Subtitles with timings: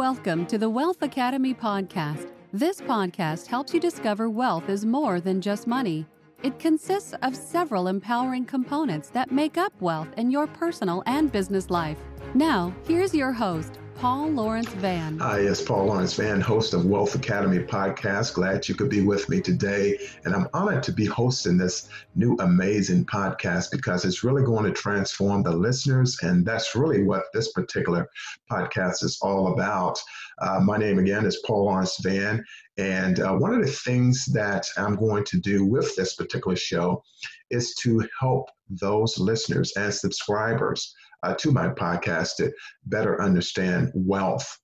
[0.00, 2.32] Welcome to the Wealth Academy podcast.
[2.54, 6.06] This podcast helps you discover wealth is more than just money.
[6.42, 11.68] It consists of several empowering components that make up wealth in your personal and business
[11.68, 11.98] life.
[12.32, 15.18] Now, here's your host, Paul Lawrence Vann.
[15.18, 18.32] Hi, yes, Paul Lawrence Vann, host of Wealth Academy podcast.
[18.32, 19.98] Glad you could be with me today.
[20.24, 24.72] And I'm honored to be hosting this new amazing podcast because it's really going to
[24.72, 26.16] transform the listeners.
[26.22, 28.08] And that's really what this particular
[28.50, 30.00] podcast is all about.
[30.38, 32.42] Uh, my name again is Paul Lawrence Vann.
[32.78, 37.02] And uh, one of the things that I'm going to do with this particular show
[37.50, 42.52] is to help those listeners and subscribers uh, to my podcast to
[42.86, 44.58] better understand wealth.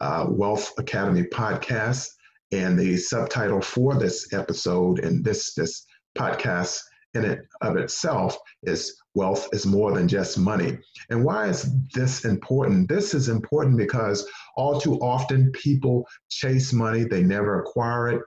[0.00, 2.08] Uh, wealth Academy podcast,
[2.50, 5.86] and the subtitle for this episode and this this
[6.18, 6.80] podcast
[7.14, 10.78] in it of itself is wealth is more than just money.
[11.10, 12.88] And why is this important?
[12.88, 14.26] This is important because
[14.56, 18.22] all too often people chase money, they never acquire it.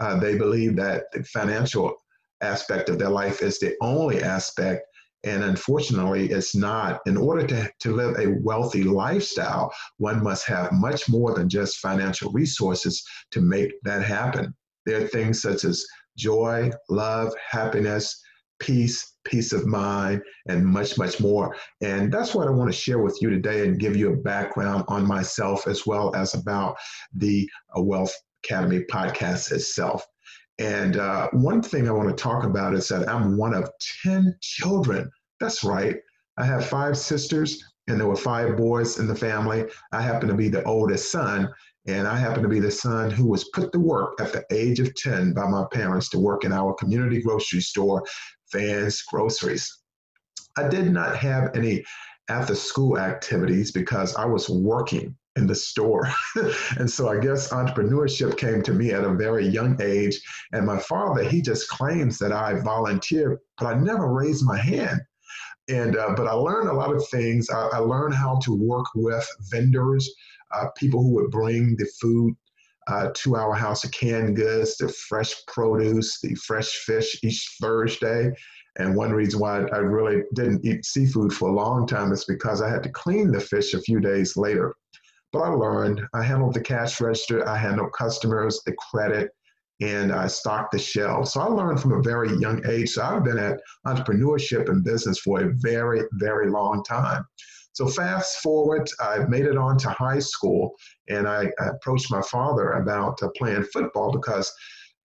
[0.00, 1.94] Uh, they believe that the financial
[2.42, 4.82] aspect of their life is the only aspect
[5.26, 7.00] and unfortunately, it's not.
[7.06, 11.78] In order to, to live a wealthy lifestyle, one must have much more than just
[11.78, 14.54] financial resources to make that happen.
[14.86, 15.84] There are things such as
[16.16, 18.22] joy, love, happiness,
[18.60, 21.56] peace, peace of mind, and much, much more.
[21.82, 24.84] And that's what I want to share with you today and give you a background
[24.86, 26.76] on myself as well as about
[27.12, 30.06] the uh, Wealth Academy podcast itself.
[30.58, 33.70] And uh, one thing I want to talk about is that I'm one of
[34.04, 35.10] 10 children.
[35.40, 35.96] That's right.
[36.38, 39.64] I have five sisters, and there were five boys in the family.
[39.92, 41.48] I happen to be the oldest son,
[41.86, 44.80] and I happen to be the son who was put to work at the age
[44.80, 48.02] of 10 by my parents to work in our community grocery store,
[48.52, 49.70] Vann's Groceries.
[50.58, 51.84] I did not have any
[52.28, 56.10] after school activities because I was working in the store.
[56.78, 60.18] and so I guess entrepreneurship came to me at a very young age.
[60.52, 65.00] And my father, he just claims that I volunteered, but I never raised my hand.
[65.68, 67.50] And uh, but I learned a lot of things.
[67.50, 70.08] I, I learned how to work with vendors,
[70.52, 72.36] uh, people who would bring the food
[72.86, 78.30] uh, to our house, the canned goods, the fresh produce, the fresh fish each Thursday.
[78.78, 82.60] And one reason why I really didn't eat seafood for a long time is because
[82.60, 84.74] I had to clean the fish a few days later.
[85.32, 86.02] But I learned.
[86.14, 87.46] I handled the cash register.
[87.48, 89.30] I handled customers, the credit,
[89.80, 91.32] and I stocked the shelves.
[91.32, 92.90] So I learned from a very young age.
[92.90, 97.24] So I've been at entrepreneurship and business for a very, very long time.
[97.72, 100.74] So fast forward, I made it on to high school,
[101.10, 104.50] and I, I approached my father about uh, playing football because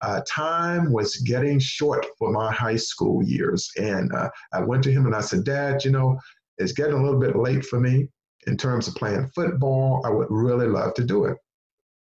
[0.01, 3.69] uh, time was getting short for my high school years.
[3.77, 6.17] And uh, I went to him and I said, Dad, you know,
[6.57, 8.07] it's getting a little bit late for me
[8.47, 10.01] in terms of playing football.
[10.05, 11.37] I would really love to do it.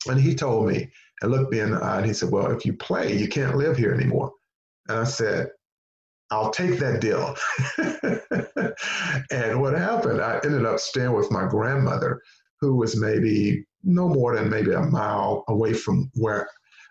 [0.08, 0.92] And he told me,
[1.22, 3.58] and looked me in the eye, and he said, Well, if you play, you can't
[3.58, 4.32] live here anymore.
[4.88, 5.50] And I said,
[6.30, 7.36] I'll take that deal.
[9.32, 12.22] and what happened, I ended up staying with my grandmother,
[12.60, 16.48] who was maybe no more than maybe a mile away from where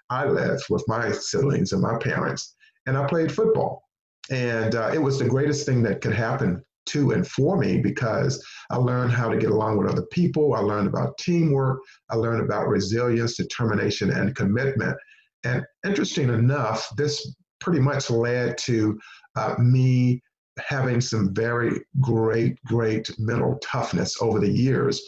[0.08, 2.54] I lived with my siblings and my parents.
[2.86, 3.82] And I played football.
[4.30, 8.44] And uh, it was the greatest thing that could happen to and for me because
[8.70, 10.54] I learned how to get along with other people.
[10.54, 11.80] I learned about teamwork.
[12.10, 14.96] I learned about resilience, determination, and commitment.
[15.44, 18.98] And interesting enough, this pretty much led to
[19.36, 20.22] uh, me
[20.58, 25.02] having some very great, great mental toughness over the years.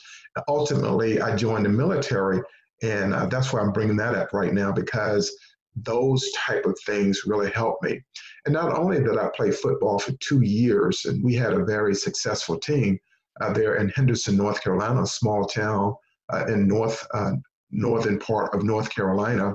[0.46, 2.40] Ultimately, I joined the military,
[2.82, 5.34] and uh, that's why I'm bringing that up right now because
[5.74, 8.00] those type of things really helped me.
[8.48, 11.94] And not only did I play football for two years, and we had a very
[11.94, 12.98] successful team
[13.42, 15.94] uh, there in Henderson, North Carolina, a small town
[16.32, 17.32] uh, in north uh,
[17.70, 19.52] northern part of North Carolina.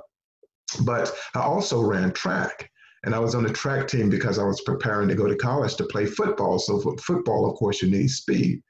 [0.85, 2.69] But I also ran track.
[3.03, 5.73] And I was on the track team because I was preparing to go to college
[5.77, 6.59] to play football.
[6.59, 8.61] So for football, of course, you need speed.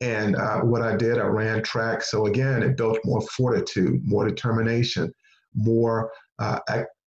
[0.00, 2.02] And uh, what I did, I ran track.
[2.02, 5.14] So again, it built more fortitude, more determination,
[5.54, 6.10] more
[6.40, 6.58] uh,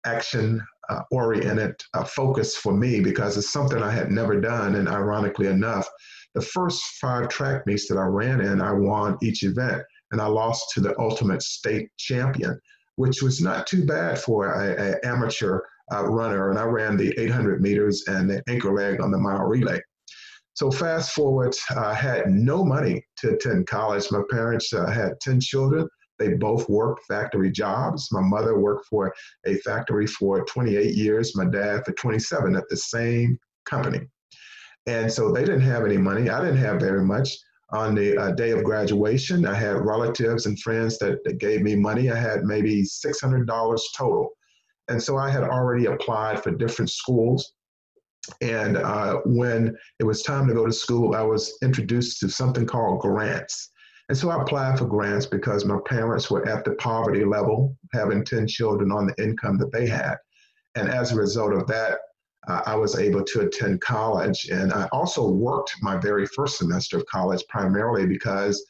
[0.06, 4.76] action uh, oriented uh, focus for me because it's something I had never done.
[4.76, 5.88] And ironically enough,
[6.34, 10.28] the first five track meets that I ran in, I won each event and I
[10.28, 12.60] lost to the ultimate state champion,
[12.96, 15.62] which was not too bad for an amateur
[15.94, 16.50] uh, runner.
[16.50, 19.82] And I ran the 800 meters and the anchor leg on the mile relay.
[20.56, 24.10] So fast forward, I had no money to attend college.
[24.10, 25.88] My parents uh, had 10 children.
[26.20, 28.10] They both worked factory jobs.
[28.12, 29.14] My mother worked for
[29.46, 34.08] a factory for 28 years, my dad for 27 at the same company.
[34.88, 36.30] And so they didn't have any money.
[36.30, 37.36] I didn't have very much.
[37.72, 39.46] on the uh, day of graduation.
[39.46, 42.12] I had relatives and friends that, that gave me money.
[42.12, 44.30] I had maybe $600 total.
[44.88, 47.54] And so I had already applied for different schools.
[48.42, 52.66] And uh, when it was time to go to school, I was introduced to something
[52.66, 53.72] called grants.
[54.08, 58.24] And so I applied for grants because my parents were at the poverty level, having
[58.24, 60.18] 10 children on the income that they had.
[60.76, 62.00] And as a result of that,
[62.48, 64.50] uh, I was able to attend college.
[64.52, 68.64] And I also worked my very first semester of college primarily because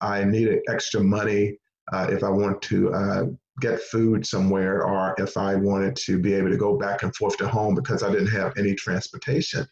[0.00, 1.56] I needed extra money
[1.92, 3.24] uh, if I wanted to uh,
[3.60, 7.36] get food somewhere or if I wanted to be able to go back and forth
[7.38, 9.66] to home because I didn't have any transportation.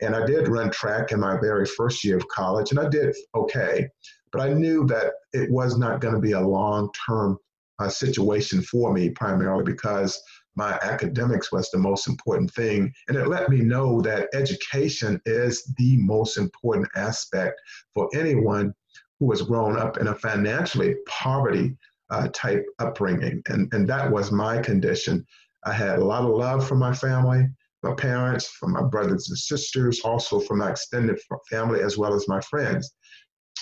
[0.00, 3.14] And I did run track in my very first year of college, and I did
[3.34, 3.88] okay.
[4.32, 7.38] But I knew that it was not going to be a long term
[7.78, 10.20] uh, situation for me, primarily because
[10.54, 12.92] my academics was the most important thing.
[13.08, 17.60] And it let me know that education is the most important aspect
[17.94, 18.74] for anyone
[19.18, 21.76] who has grown up in a financially poverty
[22.10, 23.42] uh, type upbringing.
[23.48, 25.24] And, and that was my condition.
[25.64, 27.46] I had a lot of love from my family,
[27.82, 31.18] my parents, from my brothers and sisters, also from my extended
[31.48, 32.92] family, as well as my friends.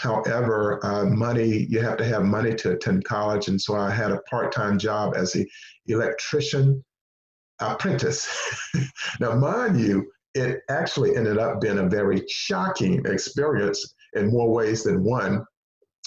[0.01, 3.49] However, uh, money, you have to have money to attend college.
[3.49, 5.47] And so I had a part time job as an
[5.87, 6.83] electrician
[7.61, 8.27] apprentice.
[9.21, 14.85] now, mind you, it actually ended up being a very shocking experience in more ways
[14.85, 15.45] than one.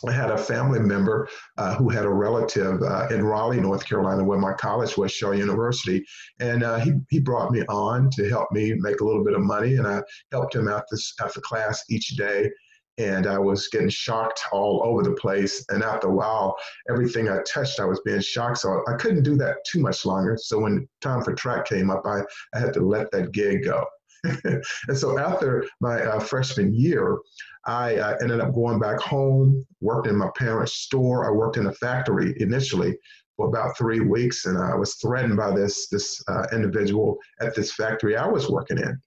[0.07, 4.23] I had a family member uh, who had a relative uh, in Raleigh, North Carolina,
[4.23, 6.03] where my college was, Shaw University,
[6.39, 9.41] and uh, he, he brought me on to help me make a little bit of
[9.41, 10.01] money, and I
[10.31, 12.49] helped him out this after class each day
[12.97, 15.65] and I was getting shocked all over the place.
[15.69, 16.55] And after a while,
[16.89, 18.59] everything I touched, I was being shocked.
[18.59, 20.37] So I couldn't do that too much longer.
[20.39, 22.21] So when time for track came up, I,
[22.53, 23.85] I had to let that gig go.
[24.45, 27.17] and so after my uh, freshman year,
[27.65, 31.27] I uh, ended up going back home, worked in my parents' store.
[31.27, 32.97] I worked in a factory initially
[33.35, 37.73] for about three weeks, and I was threatened by this this uh, individual at this
[37.73, 38.97] factory I was working in.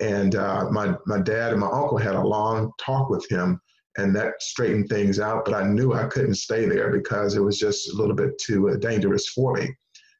[0.00, 3.60] And uh, my, my dad and my uncle had a long talk with him,
[3.98, 5.44] and that straightened things out.
[5.44, 8.70] But I knew I couldn't stay there because it was just a little bit too
[8.70, 9.68] uh, dangerous for me.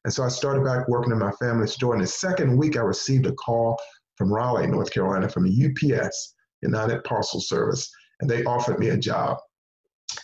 [0.04, 1.94] And so I started back working in my family store.
[1.94, 3.78] And the second week, I received a call
[4.16, 7.90] from Raleigh, North Carolina, from UPS, United Parcel Service,
[8.20, 9.38] and they offered me a job.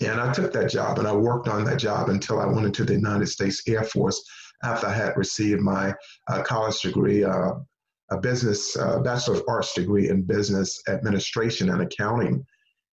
[0.01, 2.85] And I took that job and I worked on that job until I went into
[2.85, 4.23] the United States Air Force
[4.65, 5.95] after I had received my
[6.29, 7.53] uh, college degree, uh,
[8.11, 12.45] a business uh, bachelor of arts degree in business administration and accounting.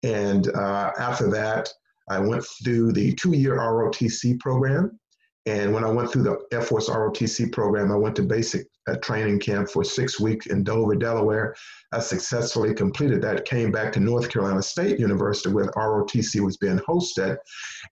[0.03, 1.69] And uh, after that,
[2.09, 4.99] I went through the two-year ROTC program.
[5.45, 8.95] And when I went through the Air Force ROTC program, I went to basic uh,
[8.97, 11.55] training camp for six weeks in Dover, Delaware.
[11.93, 16.79] I successfully completed that, came back to North Carolina State University where ROTC was being
[16.79, 17.37] hosted,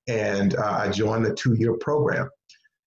[0.08, 2.30] and uh, I joined the two-year program.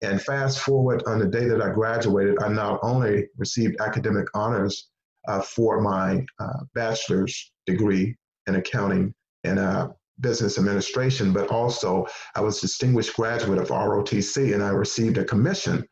[0.04, 4.90] And fast forward on the day that I graduated, I not only received academic honors
[5.26, 8.14] uh, for my uh, bachelor's degree
[8.46, 9.14] in accounting
[9.44, 9.88] and uh,
[10.20, 15.84] business administration, but also I was distinguished graduate of ROTC and I received a commission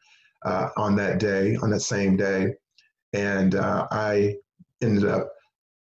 [0.45, 2.53] uh, on that day, on that same day.
[3.15, 4.37] And uh, I
[4.83, 5.31] ended up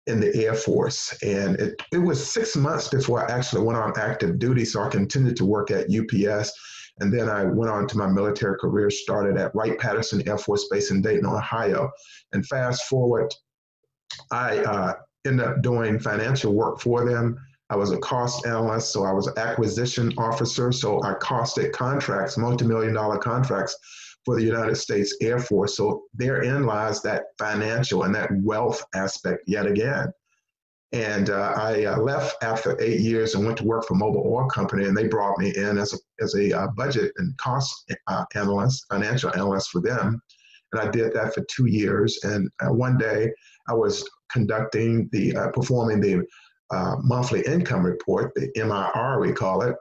[0.08, 1.18] in the Air Force.
[1.24, 4.66] And it, it was six months before I actually went on active duty.
[4.66, 6.52] So I continued to work at UPS
[7.00, 10.68] and then I went on to my military career, started at Wright Patterson Air Force
[10.70, 11.92] Base in Dayton, Ohio.
[12.34, 13.34] And fast forward,
[14.32, 14.94] I uh,
[15.26, 17.38] ended up doing financial work for them.
[17.70, 20.72] I was a cost analyst, so I was an acquisition officer.
[20.72, 23.78] So I costed contracts, multi-million dollar contracts
[24.26, 25.78] for the United States Air Force.
[25.78, 30.12] So therein lies that financial and that wealth aspect yet again.
[30.94, 34.48] And uh, I uh, left after eight years and went to work for Mobil Oil
[34.48, 38.24] Company, and they brought me in as a, as a uh, budget and cost uh,
[38.36, 40.22] analyst, financial analyst for them.
[40.72, 42.18] And I did that for two years.
[42.24, 43.32] And uh, one day
[43.68, 46.24] I was conducting the, uh, performing the
[47.04, 49.76] monthly income report, the MIR, we call it.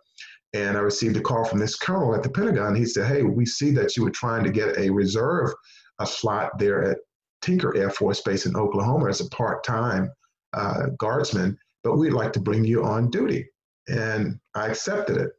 [0.55, 2.75] And I received a call from this colonel at the Pentagon.
[2.75, 5.53] He said, Hey, we see that you were trying to get a reserve
[5.99, 6.99] a slot there at
[7.43, 10.11] Tinker Air Force Base in Oklahoma as a part time
[10.53, 13.49] uh, guardsman, but we'd like to bring you on duty.
[13.89, 15.31] And I accepted it.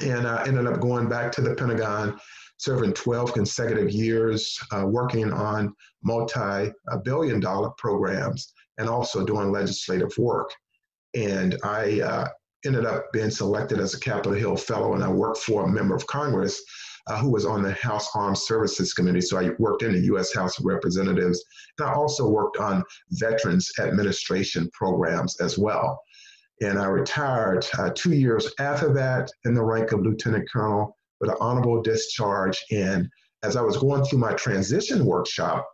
[0.00, 2.18] And I ended up going back to the Pentagon,
[2.58, 6.72] serving 12 consecutive years, uh, working on multi
[7.04, 10.50] billion dollar programs and also doing legislative work.
[11.14, 12.28] And I uh,
[12.64, 15.94] ended up being selected as a Capitol Hill Fellow, and I worked for a member
[15.94, 16.62] of Congress
[17.06, 19.20] uh, who was on the House Armed Services Committee.
[19.20, 20.34] So I worked in the U.S.
[20.34, 21.44] House of Representatives.
[21.78, 26.00] And I also worked on Veterans Administration programs as well.
[26.60, 31.30] And I retired uh, two years after that in the rank of lieutenant colonel with
[31.30, 32.62] an honorable discharge.
[32.70, 33.08] And
[33.42, 35.66] as I was going through my transition workshop,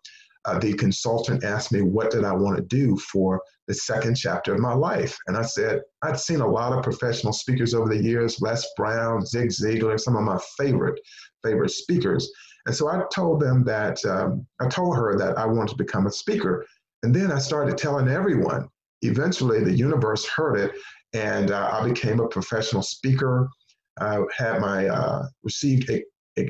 [0.49, 4.55] uh, the consultant asked me what did I want to do for the second chapter
[4.55, 5.19] of my life.
[5.27, 9.27] And I said, I'd seen a lot of professional speakers over the years, Les Brown,
[9.27, 10.99] Zig Ziglar, some of my favorite,
[11.45, 12.31] favorite speakers.
[12.65, 16.07] And so I told them that, um, I told her that I wanted to become
[16.07, 16.65] a speaker.
[17.03, 18.69] And then I started telling everyone.
[19.03, 20.73] Eventually, the universe heard it,
[21.13, 23.49] and uh, I became a professional speaker.
[24.01, 26.03] I had my uh, received a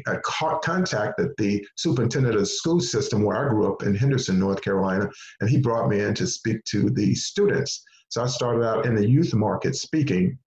[0.07, 4.63] I contacted the superintendent of the school system where I grew up in Henderson, North
[4.63, 5.09] Carolina,
[5.41, 7.83] and he brought me in to speak to the students.
[8.09, 10.39] So I started out in the youth market speaking.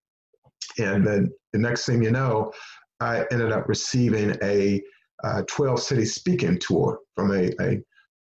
[0.80, 2.52] And then the next thing you know,
[3.00, 4.82] I ended up receiving a
[5.24, 7.82] uh, 12 city speaking tour from a, a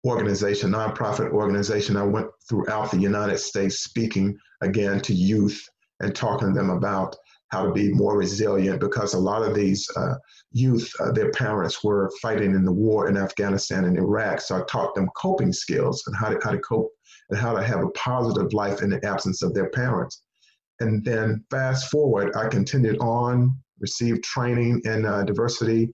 [0.05, 1.97] organization, nonprofit organization.
[1.97, 5.61] I went throughout the United States speaking again to youth
[5.99, 7.15] and talking to them about
[7.49, 10.15] how to be more resilient because a lot of these uh,
[10.51, 14.41] youth, uh, their parents were fighting in the war in Afghanistan and Iraq.
[14.41, 16.91] So I taught them coping skills and how to, how to cope
[17.29, 20.23] and how to have a positive life in the absence of their parents.
[20.79, 25.91] And then fast forward, I continued on, received training in uh, diversity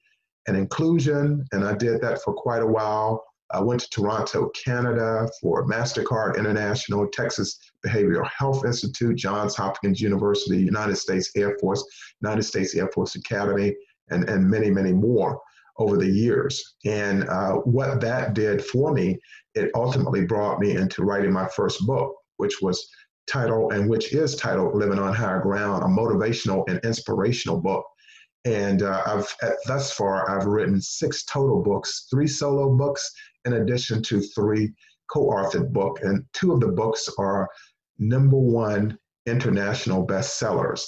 [0.48, 3.24] and inclusion, and I did that for quite a while.
[3.52, 10.58] I went to Toronto, Canada for MasterCard International, Texas Behavioral Health Institute, Johns Hopkins University,
[10.58, 11.86] United States Air Force,
[12.22, 13.76] United States Air Force Academy,
[14.10, 15.40] and, and many, many more
[15.78, 16.76] over the years.
[16.86, 19.20] And uh, what that did for me,
[19.54, 22.90] it ultimately brought me into writing my first book, which was
[23.28, 27.86] titled, and which is titled Living on Higher Ground, a motivational and inspirational book.
[28.46, 29.36] And uh, I've
[29.66, 33.12] thus far I've written six total books, three solo books,
[33.46, 34.74] in addition to three
[35.12, 36.02] co-authored books.
[36.04, 37.48] And two of the books are
[38.00, 40.86] number one international bestsellers.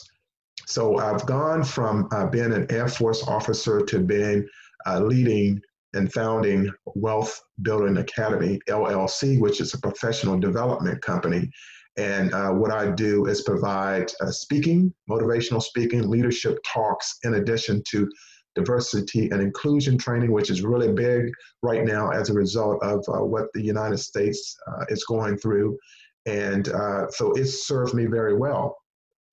[0.66, 4.48] So I've gone from uh, being an Air Force officer to being
[4.86, 5.62] uh, leading
[5.94, 11.50] and founding Wealth Building Academy, LLC, which is a professional development company.
[11.98, 17.82] And uh, what I do is provide uh, speaking, motivational speaking, leadership talks, in addition
[17.90, 18.10] to
[18.58, 23.24] diversity and inclusion training, which is really big right now as a result of uh,
[23.34, 25.78] what the United States uh, is going through.
[26.26, 28.76] And uh, so it served me very well.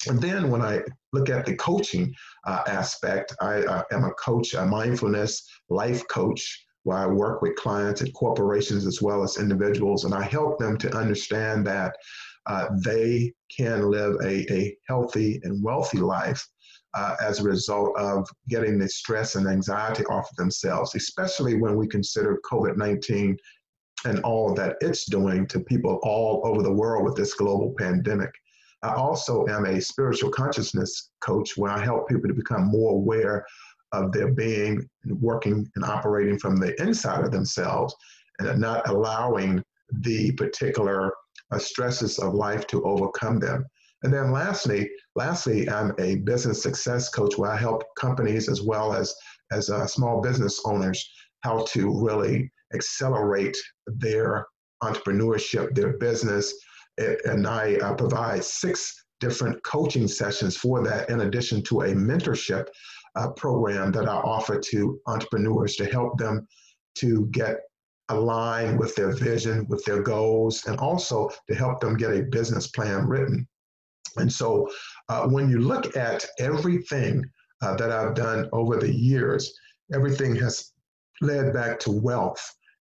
[0.09, 2.15] And then when I look at the coaching
[2.47, 5.33] uh, aspect, I am a coach, a mindfulness
[5.71, 6.43] life coach,
[6.85, 10.77] where I work with clients and corporations as well as individuals, and I help them
[10.79, 11.97] to understand that
[12.47, 16.47] uh, they can live a, a healthy and wealthy life
[16.95, 21.77] uh, as a result of getting the stress and anxiety off of themselves, especially when
[21.77, 23.37] we consider COVID 19
[24.07, 28.31] and all that it's doing to people all over the world with this global pandemic.
[28.83, 33.47] I also am a spiritual consciousness coach where I help people to become more aware
[33.93, 37.95] of their being working and operating from the inside of themselves
[38.39, 39.63] and not allowing
[40.01, 41.15] the particular
[41.51, 43.65] uh, stresses of life to overcome them.
[44.05, 48.93] And then lastly, lastly, I'm a business success coach where I help companies as well
[48.93, 49.15] as
[49.51, 53.57] as uh, small business owners how to really accelerate
[53.87, 54.47] their
[54.83, 56.55] entrepreneurship, their business.
[56.99, 62.67] And I uh, provide six different coaching sessions for that, in addition to a mentorship
[63.17, 66.47] uh, program that I offer to entrepreneurs to help them
[66.97, 67.57] to get
[68.11, 72.67] aligned with their vision, with their goals, and also to help them get a business
[72.67, 73.49] plan written.
[74.17, 74.69] And so
[75.09, 77.25] uh, when you look at everything
[77.63, 79.53] uh, that I've done over the years,
[79.93, 80.73] everything has
[81.21, 82.43] led back to wealth.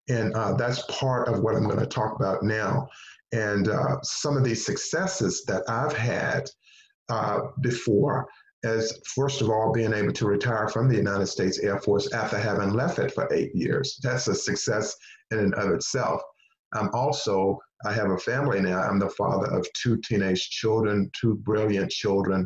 [0.10, 2.88] And uh, that's part of what I'm going to talk about now.
[3.32, 6.50] And uh, some of these successes that I've had
[7.10, 8.28] uh, before,
[8.64, 12.38] as first of all, being able to retire from the United States Air Force after
[12.38, 14.00] having left it for eight years.
[14.04, 14.96] That's a success
[15.32, 16.22] in and of itself.
[16.74, 18.82] I'm also I have a family now.
[18.82, 22.46] I'm the father of two teenage children, two brilliant children,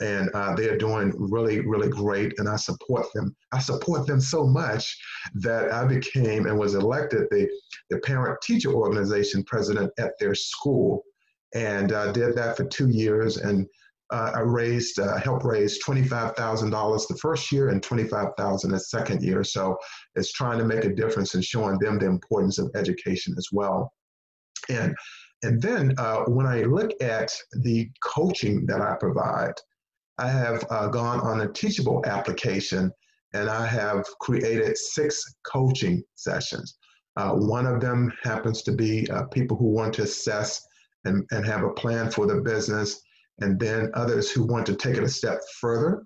[0.00, 2.38] and uh, they're doing really, really great.
[2.38, 3.34] And I support them.
[3.52, 4.96] I support them so much
[5.34, 7.48] that I became and was elected the,
[7.90, 11.02] the parent teacher organization president at their school,
[11.54, 13.38] and uh, did that for two years.
[13.38, 13.66] And
[14.10, 19.44] uh, I raised, uh, helped raise $25,000 the first year and $25,000 the second year.
[19.44, 19.76] So
[20.14, 23.92] it's trying to make a difference and showing them the importance of education as well.
[24.70, 24.94] And,
[25.42, 29.54] and then uh, when I look at the coaching that I provide,
[30.18, 32.90] I have uh, gone on a Teachable application
[33.34, 36.78] and I have created six coaching sessions.
[37.16, 40.64] Uh, one of them happens to be uh, people who want to assess
[41.04, 43.00] and, and have a plan for the business
[43.40, 46.04] and then others who want to take it a step further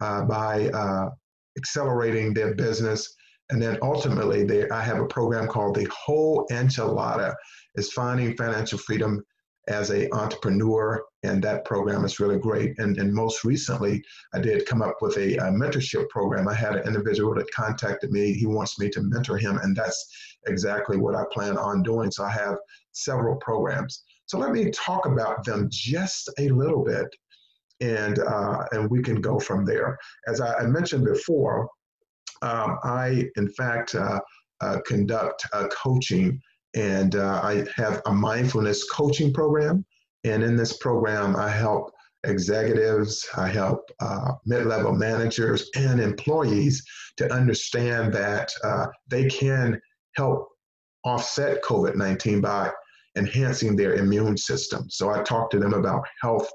[0.00, 1.10] uh, by uh,
[1.56, 3.14] accelerating their business.
[3.50, 7.34] And then ultimately, they, I have a program called the Whole Enchilada.
[7.76, 9.22] Is finding financial freedom
[9.68, 12.78] as an entrepreneur, and that program is really great.
[12.78, 14.02] And, and most recently,
[14.32, 16.48] I did come up with a, a, mentorship program.
[16.48, 18.32] I had an individual that contacted me.
[18.32, 20.06] He wants me to mentor him, and that's
[20.46, 22.10] exactly what I plan on doing.
[22.10, 22.56] So I have
[22.92, 24.04] several programs.
[24.26, 27.06] So let me talk about them just a little bit,
[27.80, 29.98] and uh, and we can go from there.
[30.26, 31.68] As I, mentioned before,
[32.42, 34.20] um, I in fact uh,
[34.60, 36.40] uh, conduct coaching
[36.76, 39.84] and uh, I have a mindfulness coaching program.
[40.24, 41.90] And in this program, I help
[42.24, 46.84] executives, I help uh, mid level managers and employees
[47.16, 49.80] to understand that uh, they can
[50.16, 50.48] help
[51.04, 52.70] offset COVID 19 by
[53.16, 54.88] enhancing their immune system.
[54.90, 56.50] So I talk to them about health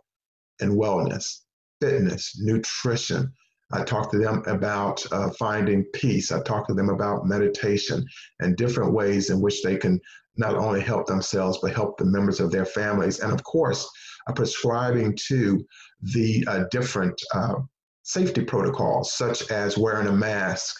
[0.59, 1.41] and wellness,
[1.79, 3.33] fitness, nutrition,
[3.73, 6.31] I talk to them about uh, finding peace.
[6.31, 8.05] I talk to them about meditation
[8.39, 9.99] and different ways in which they can
[10.37, 13.19] not only help themselves, but help the members of their families.
[13.19, 13.89] And of course,
[14.27, 15.65] uh, prescribing to
[16.01, 17.55] the uh, different uh,
[18.03, 20.75] safety protocols, such as wearing a mask,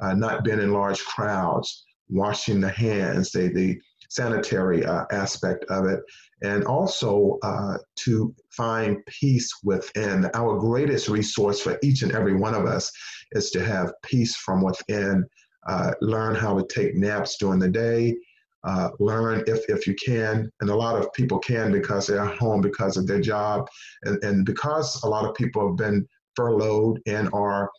[0.00, 3.78] uh, not being in large crowds, washing the hands, the, the
[4.10, 6.00] sanitary uh, aspect of it,
[6.42, 10.28] and also uh, to find peace within.
[10.34, 12.90] Our greatest resource for each and every one of us
[13.32, 15.24] is to have peace from within.
[15.66, 18.16] Uh, learn how to take naps during the day.
[18.64, 22.60] Uh, learn if, if you can, and a lot of people can because they're home
[22.60, 23.66] because of their job,
[24.02, 27.70] and, and because a lot of people have been furloughed and are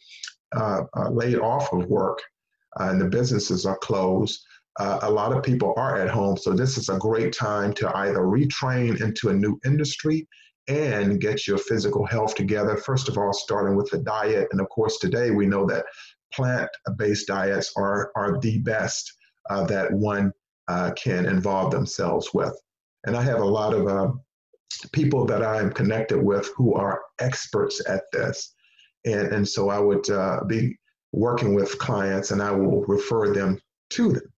[0.55, 2.19] uh, uh, laid off of work,
[2.77, 4.43] and the businesses are closed
[4.79, 6.37] uh, a lot of people are at home.
[6.37, 10.27] So this is a great time to either retrain into a new industry
[10.67, 12.77] and get your physical health together.
[12.77, 14.47] First of all, starting with the diet.
[14.51, 15.85] And of course, today we know that
[16.33, 19.11] plant based diets are, are the best
[19.49, 20.31] uh, that one
[20.67, 22.55] uh, can involve themselves with.
[23.05, 24.11] And I have a lot of uh,
[24.93, 28.53] people that I am connected with who are experts at this.
[29.05, 30.77] And, and so I would uh, be
[31.11, 33.59] working with clients and I will refer them
[33.91, 34.30] to them.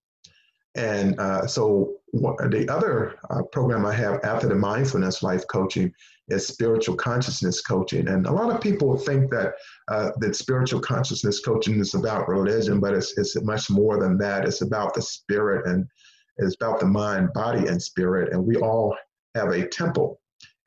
[0.76, 5.92] And uh, so the other uh, program I have after the mindfulness life coaching
[6.28, 8.08] is spiritual consciousness coaching.
[8.08, 9.54] And a lot of people think that
[9.88, 14.44] uh, that spiritual consciousness coaching is about religion, but it's, it's much more than that.
[14.44, 15.86] It's about the spirit and
[16.38, 18.32] it's about the mind, body, and spirit.
[18.32, 18.96] And we all
[19.34, 20.20] have a temple,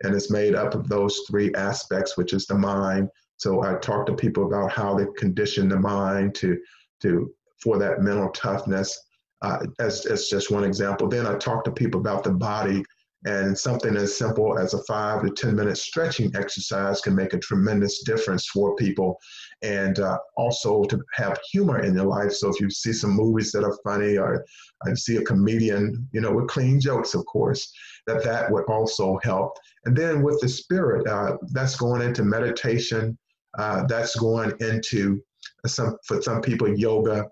[0.03, 3.09] and it's made up of those three aspects, which is the mind.
[3.37, 6.57] So I talk to people about how they condition the mind to
[7.01, 8.97] to for that mental toughness
[9.41, 11.07] uh, as, as just one example.
[11.07, 12.83] Then I talk to people about the body,
[13.25, 17.39] and something as simple as a five to 10 minute stretching exercise can make a
[17.39, 19.17] tremendous difference for people.
[19.63, 22.31] And uh, also to have humor in your life.
[22.31, 24.45] So if you see some movies that are funny, or
[24.85, 27.71] I see a comedian, you know, with clean jokes, of course,
[28.05, 29.53] that that would also help.
[29.85, 33.17] And then with the spirit, uh, that's going into meditation.
[33.57, 35.19] Uh, that's going into
[35.65, 37.25] some for some people yoga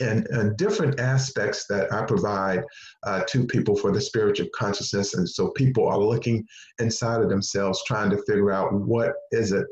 [0.00, 2.64] and, and, different aspects that I provide
[3.04, 5.14] uh, to people for the spiritual consciousness.
[5.14, 6.46] And so people are looking
[6.80, 9.66] inside of themselves, trying to figure out what is it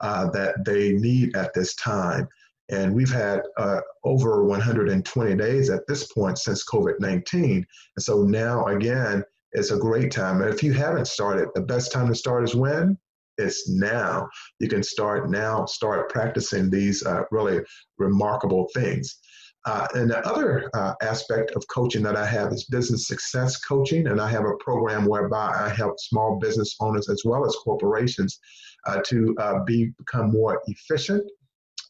[0.00, 2.28] uh, that they need at this time.
[2.70, 7.66] And we've had uh, over 120 days at this point since COVID 19.
[7.96, 10.42] And so now, again, it's a great time.
[10.42, 12.98] And if you haven't started, the best time to start is when?
[13.38, 14.28] It's now.
[14.58, 17.60] You can start now, start practicing these uh, really
[17.96, 19.18] remarkable things.
[19.64, 24.06] Uh, and the other uh, aspect of coaching that I have is business success coaching.
[24.06, 28.38] And I have a program whereby I help small business owners as well as corporations
[28.86, 31.28] uh, to uh, be, become more efficient,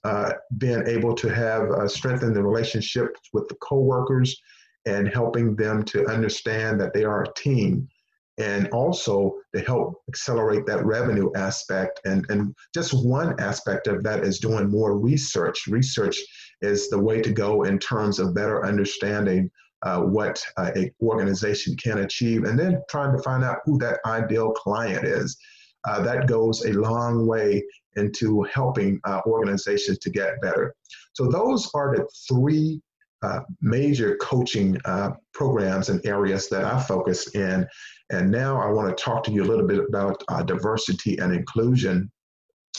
[0.05, 4.37] uh, being able to have uh, strengthen the relationships with the coworkers
[4.87, 7.87] and helping them to understand that they are a team
[8.39, 12.01] and also to help accelerate that revenue aspect.
[12.05, 15.67] And, and just one aspect of that is doing more research.
[15.67, 16.17] Research
[16.63, 19.51] is the way to go in terms of better understanding
[19.83, 24.01] uh, what uh, a organization can achieve, and then trying to find out who that
[24.07, 25.37] ideal client is.
[25.87, 27.63] Uh, that goes a long way
[27.97, 30.75] into helping uh, organizations to get better.
[31.13, 32.81] So those are the three
[33.23, 37.67] uh, major coaching uh, programs and areas that I focus in.
[38.11, 42.11] And now I want to talk to you a little bit about diversity and inclusion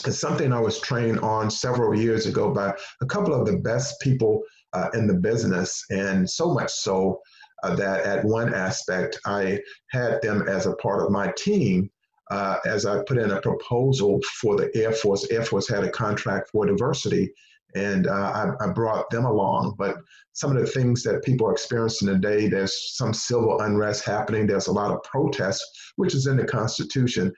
[0.06, 4.00] it's something I was trained on several years ago by a couple of the best
[4.00, 7.20] people uh, in the business, and so much so
[7.62, 9.60] uh, that at one aspect I
[9.90, 11.90] had them as a part of my team
[12.30, 15.28] uh, as I put in a proposal for the Air Force.
[15.30, 17.32] Air Force had a contract for diversity,
[17.74, 19.74] and uh, I, I, brought them along.
[19.78, 19.96] But
[20.32, 24.46] some of the things that people are experiencing today, there's some civil unrest happening.
[24.46, 27.32] There's a lot of protests, which is in the Constitution,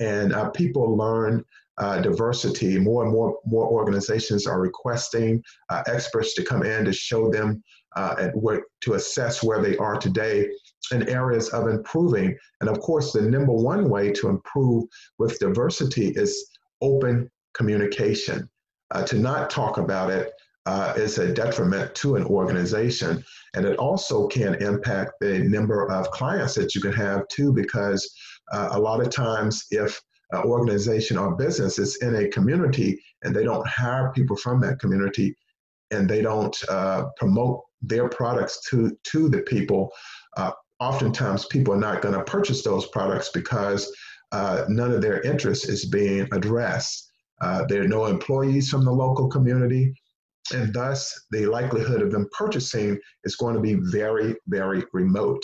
[0.00, 1.44] and uh, people learn.
[1.80, 2.76] Uh, diversity.
[2.76, 7.62] More and more more organizations are requesting uh, experts to come in to show them
[7.94, 10.48] uh, and where, to assess where they are today
[10.92, 12.36] and areas of improving.
[12.60, 14.84] And of course, the number one way to improve
[15.20, 16.32] with diversity is
[16.80, 18.48] open communication.
[18.90, 20.32] Uh, to not talk about it
[20.66, 23.24] uh, is a detriment to an organization.
[23.54, 28.02] And it also can impact the number of clients that you can have too, because
[28.52, 30.00] uh, a lot of times, if
[30.32, 34.78] an organization or business is in a community and they don't hire people from that
[34.78, 35.34] community
[35.90, 39.90] and they don't uh, promote their products to, to the people,
[40.36, 43.90] uh, oftentimes people are not going to purchase those products because
[44.32, 47.10] uh, none of their interest is being addressed.
[47.40, 49.94] Uh, there are no employees from the local community,
[50.52, 55.42] and thus the likelihood of them purchasing is going to be very, very remote.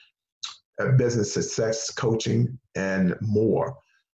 [0.79, 3.75] uh, business success coaching, and more.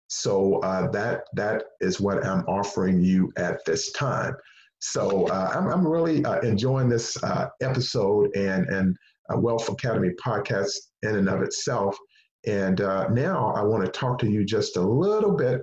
[0.10, 4.36] So uh, that that is what I'm offering you at this time.
[4.80, 8.96] So uh, I'm, I'm really uh, enjoying this uh, episode and and
[9.36, 10.72] Wealth Academy podcast
[11.04, 11.98] in and of itself.
[12.48, 15.62] And uh, now I want to talk to you just a little bit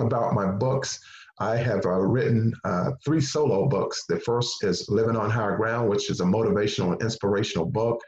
[0.00, 0.98] about my books.
[1.38, 4.04] I have uh, written uh, three solo books.
[4.08, 8.00] The first is Living on Higher Ground, which is a motivational and inspirational book.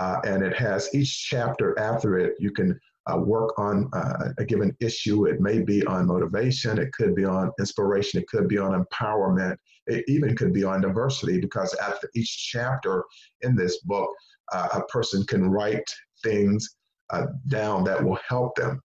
[0.00, 2.78] Uh, and it has each chapter after it, you can
[3.10, 5.26] uh, work on uh, a given issue.
[5.26, 9.56] It may be on motivation, it could be on inspiration, it could be on empowerment,
[9.86, 13.04] it even could be on diversity, because after each chapter
[13.42, 14.10] in this book,
[14.52, 15.88] a person can write
[16.22, 16.76] things
[17.10, 18.80] uh, down that will help them.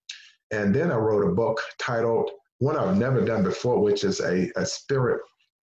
[0.52, 2.30] And then I wrote a book titled,
[2.60, 5.22] one I've never done before, which is a, a spirit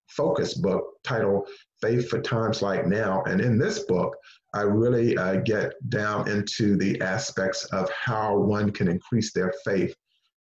[0.07, 1.47] focused book titled
[1.81, 3.23] Faith for Times Like Now.
[3.23, 4.15] And in this book,
[4.53, 9.93] I really uh, get down into the aspects of how one can increase their faith.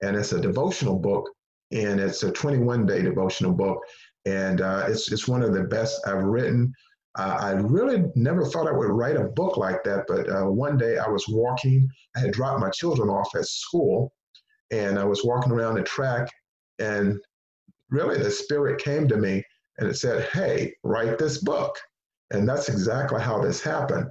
[0.02, 1.30] And it's a devotional book,
[1.70, 3.78] and it's a 21 day devotional book.
[4.26, 6.72] And uh, it's, it's one of the best I've written.
[7.14, 10.96] I really never thought I would write a book like that, but uh, one day
[10.96, 14.14] I was walking, I had dropped my children off at school,
[14.70, 16.30] and I was walking around the track,
[16.78, 17.20] and
[17.90, 19.44] really the Spirit came to me
[19.78, 21.78] and it said, Hey, write this book.
[22.30, 24.08] And that's exactly how this happened.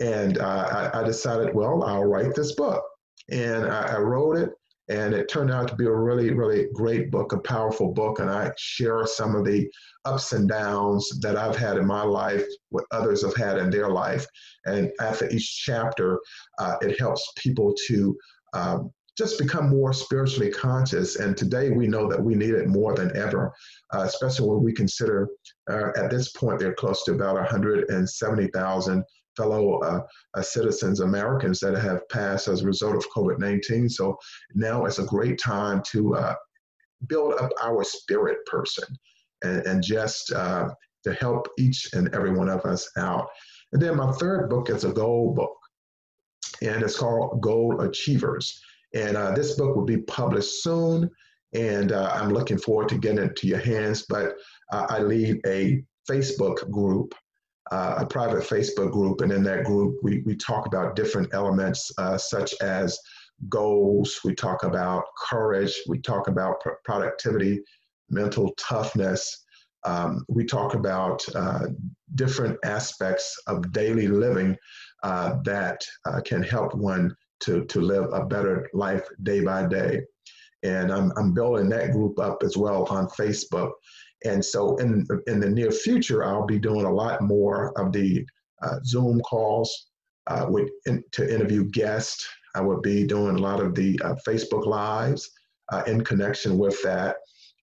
[0.00, 2.82] And uh, I, I, decided, well, I'll write this book.
[3.30, 4.50] And I, I, wrote it,
[4.90, 8.18] and it turned out to be a really, really great book, a powerful book.
[8.18, 9.70] And I share some of the
[10.04, 13.88] ups and downs that I've had in my life, what others have had in their
[13.88, 14.26] life.
[14.66, 16.18] And after each chapter,
[16.58, 18.16] uh, it helps people to
[18.52, 21.16] um, just become more spiritually conscious.
[21.16, 23.52] And today we know that we need it more than ever,
[23.94, 25.28] uh, especially when we consider
[25.70, 29.04] uh, at this point they're close to about 170,000
[29.40, 30.00] fellow uh,
[30.34, 33.88] uh, citizens, Americans that have passed as a result of COVID 19.
[33.88, 34.18] So
[34.54, 36.34] now it's a great time to uh,
[37.06, 38.84] build up our spirit person
[39.42, 40.68] and, and just uh,
[41.04, 43.28] to help each and every one of us out.
[43.72, 45.56] And then my third book is a goal book,
[46.60, 48.60] and it's called Goal Achievers.
[48.94, 51.08] And uh, this book will be published soon.
[51.54, 54.04] And uh, I'm looking forward to getting it to your hands.
[54.08, 54.34] But
[54.72, 57.14] I lead a Facebook group,
[57.70, 59.20] uh, a private Facebook group.
[59.20, 62.98] And in that group, we, we talk about different elements uh, such as
[63.48, 67.62] goals, we talk about courage, we talk about pr- productivity,
[68.10, 69.44] mental toughness.
[69.84, 71.68] Um, we talk about uh,
[72.16, 74.56] different aspects of daily living
[75.02, 75.80] that
[76.26, 80.02] can help one to, to live a better life day by day.
[80.62, 83.72] And I'm, I'm building that group up as well on Facebook.
[84.24, 88.26] And so in, in the near future, I'll be doing a lot more of the
[88.62, 89.88] uh, Zoom calls
[90.26, 92.28] uh, with, in, to interview guests.
[92.54, 95.30] I will be doing a lot of the uh, Facebook Lives
[95.70, 97.16] uh, in connection with that.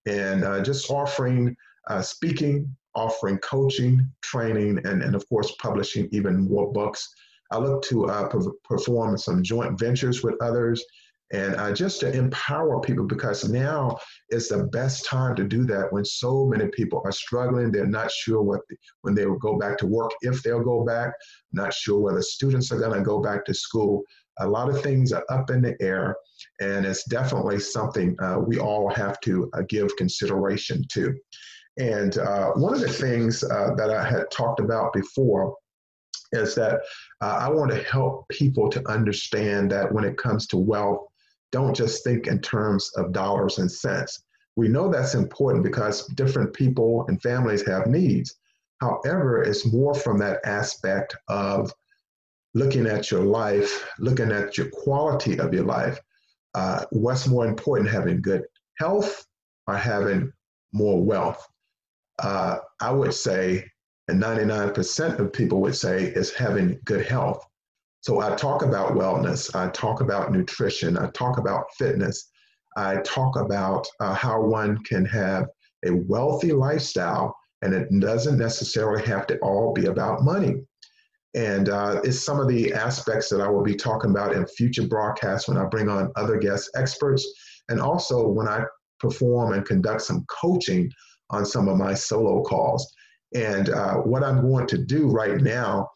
[0.08, 1.56] And uh, just offering
[1.88, 7.14] uh, speaking, offering coaching, training, and, and of course, publishing even more books
[7.52, 10.84] I look to perform some joint ventures with others
[11.34, 13.98] and uh, just to empower people because now
[14.30, 17.72] is the best time to do that when so many people are struggling.
[17.72, 20.86] They're not sure what the, when they will go back to work if they'll go
[20.86, 21.12] back.
[21.52, 24.04] Not sure whether students are going to go back to school.
[24.40, 26.16] A lot of things are up in the air
[26.62, 31.14] and it's definitely something uh, we all have to uh, give consideration to.
[31.78, 35.56] And uh, one of the things uh, that i had talked about before
[36.32, 36.82] is that
[37.22, 41.08] uh, I want to help people to understand that when it comes to wealth,
[41.52, 44.24] don't just think in terms of dollars and cents.
[44.56, 48.36] We know that's important because different people and families have needs.
[48.82, 51.72] However, it's more from that aspect of
[52.54, 56.00] looking at your life, looking at your quality of your life.
[56.54, 58.44] Uh, what's more important, having good
[58.78, 59.26] health
[59.68, 60.32] or having
[60.74, 61.48] more wealth?
[62.20, 63.66] Uh, I would say
[64.08, 67.46] and 99% of people would say is having good health.
[68.02, 72.30] So I talk about wellness, I talk about nutrition, I talk about fitness,
[72.78, 75.48] I talk about uh, how one can have
[75.86, 80.56] a wealthy lifestyle, and it doesn't necessarily have to all be about money.
[81.36, 84.88] And uh, it's some of the aspects that I will be talking about in future
[84.88, 87.28] broadcasts when I bring on other guest experts,
[87.70, 88.64] and also when I
[89.00, 90.90] perform and conduct some coaching
[91.30, 92.92] on some of my solo calls.
[93.36, 95.90] And uh, what I'm going to do right now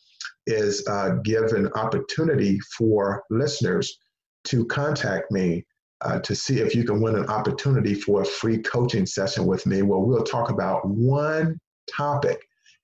[0.47, 3.97] is uh, give an opportunity for listeners
[4.45, 5.65] to contact me
[6.01, 9.65] uh, to see if you can win an opportunity for a free coaching session with
[9.67, 11.60] me where we'll talk about one
[11.95, 12.41] topic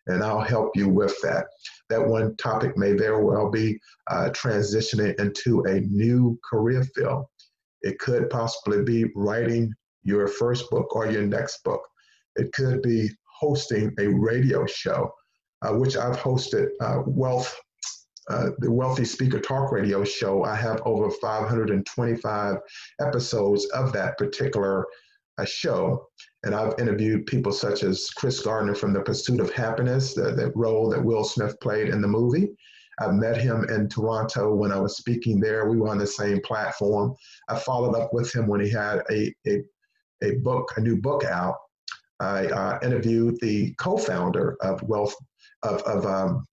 [0.08, 1.48] and I'll help you with that.
[1.90, 7.26] That one topic may very well be uh, transitioning into a new career field.
[7.82, 11.82] It could possibly be writing your first book or your next book.
[12.36, 15.12] It could be hosting a radio show,
[15.66, 17.56] which I've hosted uh, Wealth,
[18.30, 20.44] uh, the Wealthy Speaker Talk Radio show.
[20.44, 22.58] I have over 525
[23.00, 24.86] episodes of that particular
[25.38, 26.08] uh, show.
[26.44, 30.90] And I've interviewed people such as Chris Gardner from The Pursuit of Happiness, the, role
[30.90, 32.50] that Will Smith played in the movie.
[33.00, 35.70] I met him in Toronto when I was speaking there.
[35.70, 37.16] We were on the same platform.
[37.48, 39.64] I followed up with him when he had a, a,
[40.24, 41.58] a book, a new book out.
[42.20, 45.16] I uh, interviewed the co-founder of Wealth
[45.68, 46.46] of, of um,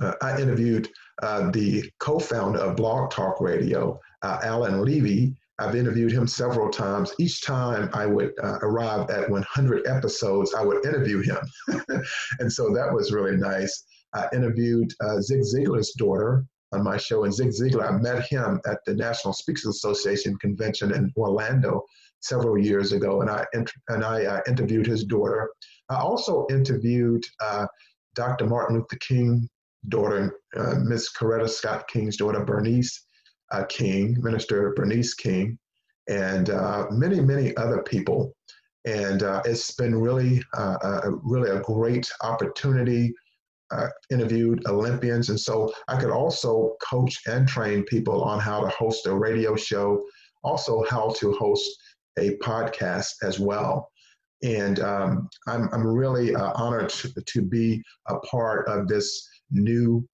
[0.00, 0.88] uh, I interviewed
[1.22, 5.36] uh, the co-founder of Blog Talk Radio, uh, Alan Levy.
[5.58, 7.12] I've interviewed him several times.
[7.18, 11.38] Each time I would uh, arrive at 100 episodes, I would interview him,
[12.38, 13.84] and so that was really nice.
[14.14, 17.88] I interviewed uh, Zig Ziglar's daughter on my show, and Zig Ziglar.
[17.88, 21.82] I met him at the National Speakers Association convention in Orlando
[22.20, 25.50] several years ago, and I and I uh, interviewed his daughter.
[25.88, 27.24] I also interviewed
[28.18, 28.46] Dr.
[28.46, 29.48] Martin Luther King
[29.88, 33.06] daughter, uh, Miss Coretta Scott King's daughter, Bernice
[33.52, 35.56] uh, King, Minister Bernice King,
[36.08, 38.34] and uh, many, many other people.
[38.84, 43.14] And uh, it's been really, uh, uh, really a great opportunity.
[44.10, 49.06] interviewed Olympians, and so I could also coach and train people on how to host
[49.06, 50.02] a radio show,
[50.42, 51.70] also how to host
[52.18, 53.88] a podcast as well.
[54.42, 60.06] And um, I'm, I'm really honored to, to be a part of this new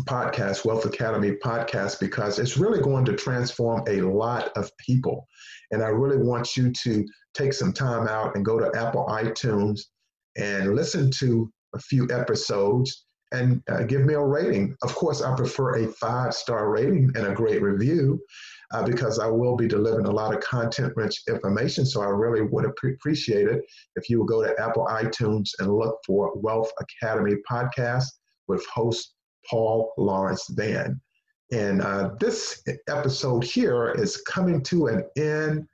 [0.00, 5.26] podcast, Wealth Academy podcast, because it's really going to transform a lot of people.
[5.70, 9.80] And I really want you to take some time out and go to Apple iTunes
[10.36, 14.74] and listen to a few episodes and uh, give me a rating.
[14.82, 18.20] Of course, I prefer a five star rating and a great review
[18.72, 21.86] uh, because I will be delivering a lot of content rich information.
[21.86, 23.62] So I really would appreciate it
[23.96, 28.06] if you would go to Apple iTunes and look for Wealth Academy podcast
[28.46, 29.14] with host
[29.48, 31.00] Paul Lawrence Vann.
[31.50, 35.66] And uh, this episode here is coming to an end.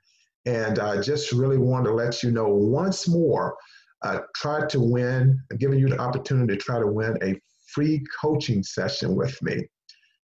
[0.45, 3.55] And I just really want to let you know once more
[4.03, 7.39] uh, try to win, I'm giving you the opportunity to try to win a
[7.73, 9.67] free coaching session with me.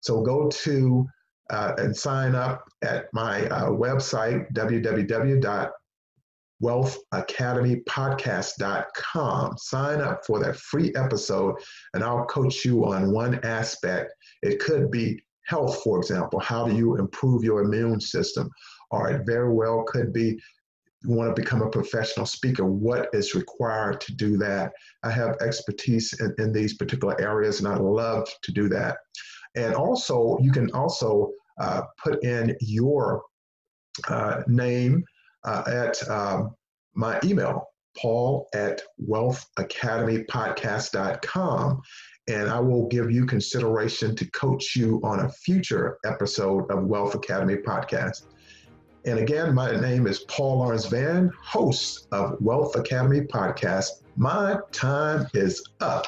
[0.01, 1.07] So go to
[1.51, 5.71] uh, and sign up at my uh, website, www
[6.63, 9.59] wealthacademypodcast.com.
[9.59, 11.55] Sign up for that free episode,
[11.95, 14.13] and I'll coach you on one aspect.
[14.43, 16.41] It could be health, for example.
[16.41, 18.51] How do you improve your immune system?
[18.91, 20.41] Or it very well could be
[21.03, 22.65] you want to become a professional speaker.
[22.65, 24.73] What is required to do that?
[25.05, 28.97] I have expertise in, in these particular areas, and I love to do that.
[29.57, 33.23] And also, you can also uh, put in your
[34.09, 35.05] uh, name
[35.45, 36.55] uh, at um,
[36.95, 37.65] my email,
[37.97, 41.81] paul at wealthacademypodcast.com.
[42.29, 47.15] And I will give you consideration to coach you on a future episode of Wealth
[47.15, 48.25] Academy Podcast.
[49.07, 54.03] And again, my name is Paul Lawrence Vann, host of Wealth Academy Podcast.
[54.17, 56.07] My time is up,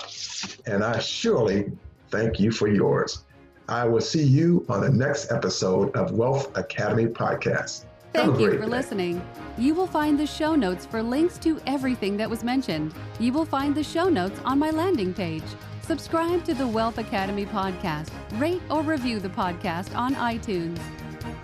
[0.67, 1.71] and I surely
[2.11, 3.25] thank you for yours.
[3.69, 7.85] I will see you on the next episode of Wealth Academy Podcast.
[8.15, 8.67] Thank you for day.
[8.67, 9.23] listening.
[9.59, 12.95] You will find the show notes for links to everything that was mentioned.
[13.21, 15.45] You will find the show notes on my landing page.
[15.83, 18.09] Subscribe to the Wealth Academy podcast.
[18.41, 20.79] Rate or review the podcast on iTunes.